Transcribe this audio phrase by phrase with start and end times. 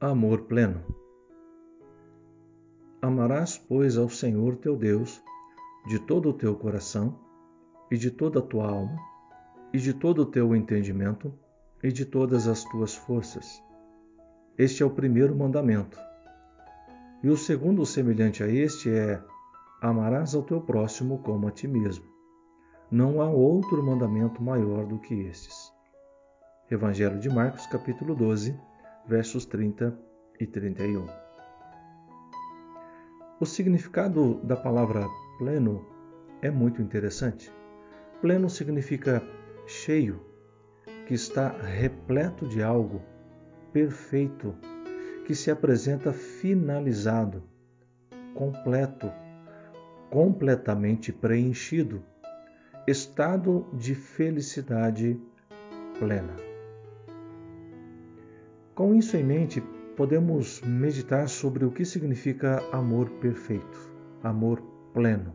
[0.00, 0.80] Amor pleno.
[3.02, 5.20] Amarás, pois, ao Senhor teu Deus
[5.88, 7.18] de todo o teu coração,
[7.90, 8.96] e de toda a tua alma,
[9.72, 11.34] e de todo o teu entendimento,
[11.82, 13.60] e de todas as tuas forças.
[14.56, 15.98] Este é o primeiro mandamento.
[17.20, 19.20] E o segundo, semelhante a este, é:
[19.80, 22.04] Amarás ao teu próximo como a ti mesmo.
[22.88, 25.72] Não há outro mandamento maior do que estes.
[26.70, 28.67] Evangelho de Marcos, capítulo 12,
[29.08, 29.98] versos 30
[30.38, 31.06] e 31.
[33.40, 35.06] O significado da palavra
[35.38, 35.86] pleno
[36.42, 37.50] é muito interessante.
[38.20, 39.22] Pleno significa
[39.66, 40.20] cheio,
[41.06, 43.00] que está repleto de algo,
[43.72, 44.54] perfeito,
[45.24, 47.42] que se apresenta finalizado,
[48.34, 49.10] completo,
[50.10, 52.04] completamente preenchido,
[52.86, 55.18] estado de felicidade
[55.98, 56.47] plena.
[58.78, 59.60] Com isso em mente,
[59.96, 64.62] podemos meditar sobre o que significa amor perfeito, amor
[64.94, 65.34] pleno.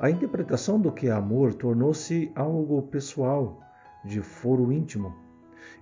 [0.00, 3.60] A interpretação do que é amor tornou-se algo pessoal,
[4.06, 5.14] de foro íntimo,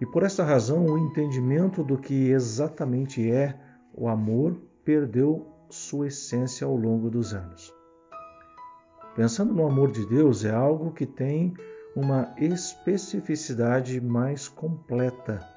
[0.00, 3.56] e por essa razão o entendimento do que exatamente é
[3.94, 7.72] o amor perdeu sua essência ao longo dos anos.
[9.14, 11.54] Pensando no amor de Deus, é algo que tem
[11.94, 15.54] uma especificidade mais completa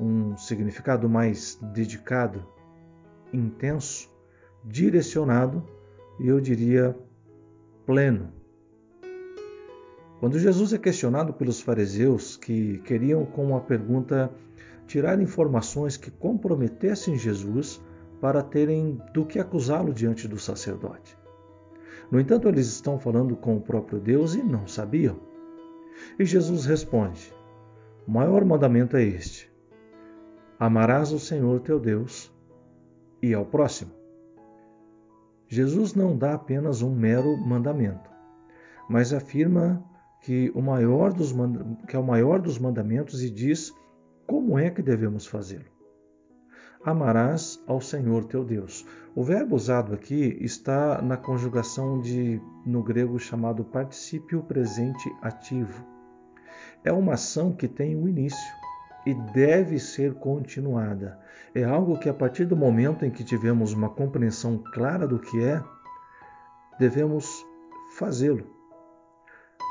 [0.00, 2.46] um significado mais dedicado,
[3.32, 4.10] intenso,
[4.64, 5.64] direcionado
[6.20, 6.96] e eu diria
[7.86, 8.32] pleno.
[10.20, 14.32] Quando Jesus é questionado pelos fariseus que queriam com a pergunta
[14.86, 17.80] tirar informações que comprometessem Jesus
[18.20, 21.16] para terem do que acusá-lo diante do sacerdote.
[22.10, 25.20] No entanto, eles estão falando com o próprio Deus e não sabiam.
[26.18, 27.32] E Jesus responde:
[28.06, 29.52] O maior mandamento é este:
[30.60, 32.32] Amarás o Senhor teu Deus
[33.22, 33.92] e ao próximo.
[35.46, 38.10] Jesus não dá apenas um mero mandamento,
[38.88, 39.82] mas afirma
[40.20, 41.32] que, o maior dos,
[41.86, 43.72] que é o maior dos mandamentos e diz
[44.26, 45.64] como é que devemos fazê-lo.
[46.84, 48.84] Amarás ao Senhor teu Deus.
[49.14, 55.86] O verbo usado aqui está na conjugação de no grego chamado particípio presente ativo.
[56.84, 58.57] É uma ação que tem um início
[59.08, 61.18] e deve ser continuada.
[61.54, 65.42] É algo que, a partir do momento em que tivemos uma compreensão clara do que
[65.42, 65.64] é,
[66.78, 67.26] devemos
[67.96, 68.44] fazê-lo.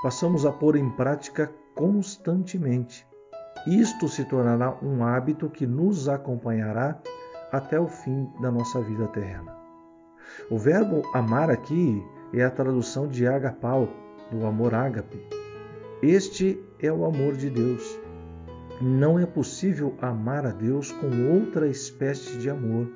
[0.01, 3.05] Passamos a pôr em prática constantemente.
[3.67, 6.99] Isto se tornará um hábito que nos acompanhará
[7.51, 9.55] até o fim da nossa vida terrena.
[10.49, 13.87] O verbo amar aqui é a tradução de agapau,
[14.31, 15.21] do amor ágape.
[16.01, 17.96] Este é o amor de Deus.
[18.79, 22.87] Não é possível amar a Deus com outra espécie de amor,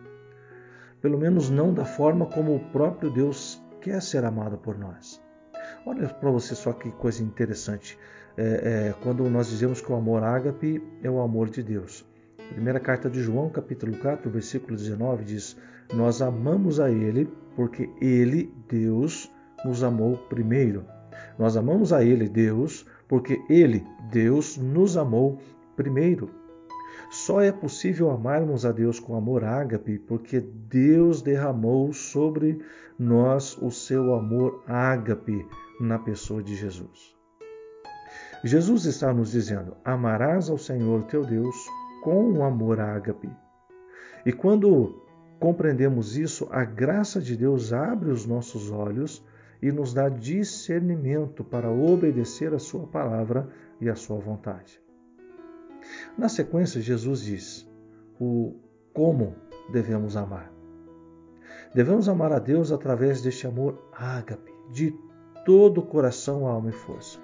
[1.02, 5.20] pelo menos não da forma como o próprio Deus quer ser amado por nós.
[5.84, 7.98] Olha para você só que coisa interessante.
[8.38, 8.44] É,
[8.90, 12.06] é, quando nós dizemos que o amor ágape é o amor de Deus.
[12.52, 15.58] primeira carta de João, capítulo 4, versículo 19, diz:
[15.96, 19.32] Nós amamos a Ele porque Ele, Deus,
[19.66, 20.86] nos amou primeiro.
[21.40, 25.40] Nós amamos a Ele, Deus, porque Ele, Deus, nos amou
[25.82, 26.30] Primeiro,
[27.10, 32.64] só é possível amarmos a Deus com amor ágape porque Deus derramou sobre
[33.00, 35.44] nós o seu amor ágape
[35.80, 37.16] na pessoa de Jesus.
[38.44, 41.56] Jesus está nos dizendo: amarás ao Senhor teu Deus
[42.04, 43.32] com o amor ágape.
[44.24, 45.04] E quando
[45.40, 49.26] compreendemos isso, a graça de Deus abre os nossos olhos
[49.60, 53.50] e nos dá discernimento para obedecer a Sua palavra
[53.80, 54.80] e a Sua vontade.
[56.18, 57.70] Na sequência, Jesus diz
[58.20, 58.56] o
[58.94, 59.36] como
[59.72, 60.52] devemos amar.
[61.74, 64.94] Devemos amar a Deus através deste amor ágape, de
[65.46, 67.20] todo o coração, alma e força.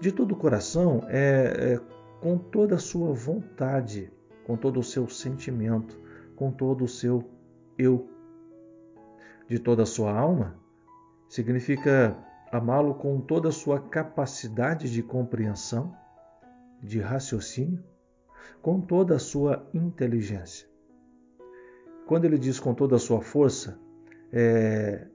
[0.00, 1.80] De todo o coração é, é
[2.20, 4.12] com toda a sua vontade,
[4.44, 5.98] com todo o seu sentimento,
[6.36, 7.24] com todo o seu
[7.78, 8.08] eu.
[9.48, 10.58] De toda a sua alma
[11.28, 12.16] significa
[12.52, 15.94] amá-lo com toda a sua capacidade de compreensão,
[16.82, 17.82] de raciocínio,
[18.62, 20.68] com toda a sua inteligência.
[22.06, 23.78] Quando ele diz com toda a sua força,
[24.32, 25.06] é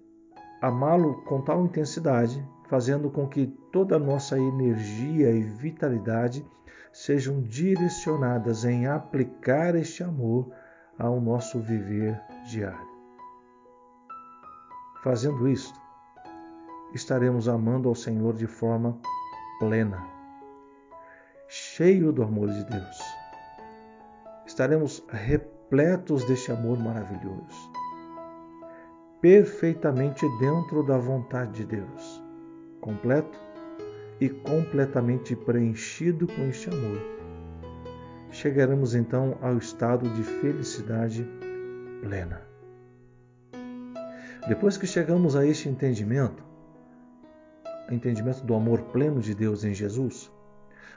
[0.61, 6.45] amá-lo com tal intensidade, fazendo com que toda a nossa energia e vitalidade
[6.91, 10.49] sejam direcionadas em aplicar este amor
[10.97, 12.95] ao nosso viver diário.
[15.03, 15.77] Fazendo isto,
[16.93, 18.97] estaremos amando ao Senhor de forma
[19.59, 20.01] plena,
[21.47, 23.14] cheio do amor de Deus
[24.55, 27.69] estaremos repletos deste amor maravilhoso,
[29.19, 32.23] perfeitamente dentro da vontade de Deus,
[32.79, 33.37] completo
[34.21, 37.01] e completamente preenchido com este amor.
[38.31, 41.27] Chegaremos então ao estado de felicidade
[41.99, 42.41] plena.
[44.47, 46.41] Depois que chegamos a este entendimento,
[47.91, 50.31] entendimento do amor pleno de Deus em Jesus,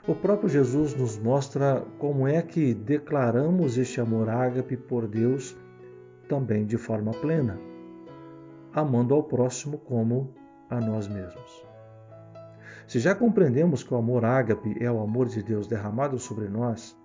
[0.07, 5.57] o próprio Jesus nos mostra como é que declaramos este amor ágape por Deus
[6.27, 7.59] também de forma plena,
[8.73, 10.33] amando ao próximo como
[10.69, 11.65] a nós mesmos.
[12.87, 16.97] Se já compreendemos que o amor ágape é o amor de Deus derramado sobre nós,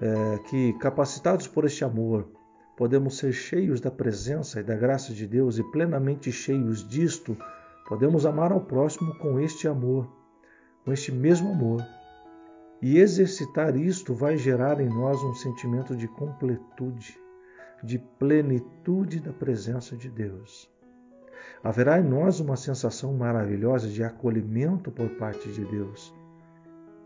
[0.00, 2.28] é, que capacitados por este amor
[2.76, 7.36] podemos ser cheios da presença e da graça de Deus e plenamente cheios disto,
[7.86, 10.08] podemos amar ao próximo com este amor,
[10.84, 11.84] com este mesmo amor
[12.82, 17.16] e exercitar isto vai gerar em nós um sentimento de completude,
[17.80, 20.68] de plenitude da presença de Deus.
[21.62, 26.12] Haverá em nós uma sensação maravilhosa de acolhimento por parte de Deus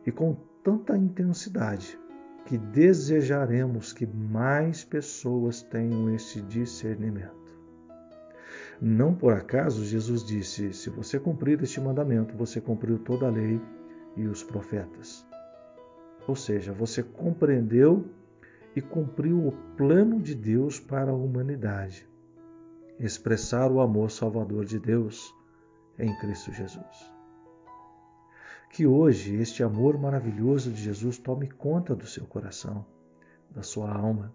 [0.06, 0.34] e com
[0.64, 1.98] tanta intensidade
[2.46, 7.34] que desejaremos que mais pessoas tenham esse discernimento.
[8.80, 13.60] Não por acaso Jesus disse: Se você cumprir este mandamento, você cumpriu toda a lei
[14.16, 15.26] e os profetas.
[16.26, 18.06] Ou seja, você compreendeu
[18.74, 22.06] e cumpriu o plano de Deus para a humanidade.
[22.98, 25.34] Expressar o amor salvador de Deus
[25.98, 27.12] em Cristo Jesus.
[28.70, 32.84] Que hoje este amor maravilhoso de Jesus tome conta do seu coração,
[33.50, 34.34] da sua alma,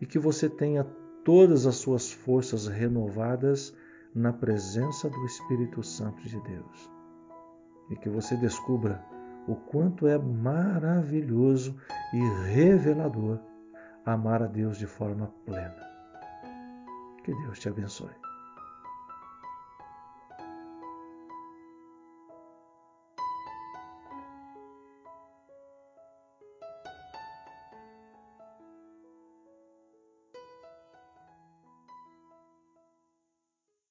[0.00, 0.84] e que você tenha
[1.24, 3.74] todas as suas forças renovadas
[4.14, 6.90] na presença do Espírito Santo de Deus.
[7.90, 9.04] E que você descubra
[9.46, 11.76] o quanto é maravilhoso
[12.12, 13.38] e revelador
[14.04, 15.82] amar a Deus de forma plena.
[17.24, 18.23] Que Deus te abençoe.